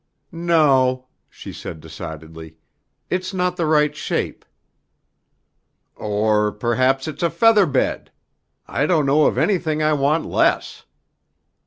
"No," 0.31 1.05
she 1.29 1.53
said 1.53 1.79
decidedly. 1.79 2.57
"It's 3.11 3.35
not 3.35 3.55
the 3.55 3.67
right 3.67 3.95
shape." 3.95 4.43
"Or 5.95 6.51
perhaps 6.51 7.07
it's 7.07 7.21
a 7.21 7.29
feather 7.29 7.67
bed; 7.67 8.11
I 8.67 8.87
don't 8.87 9.05
know 9.05 9.27
of 9.27 9.37
anything 9.37 9.83
I 9.83 9.93
want 9.93 10.25
less." 10.25 10.85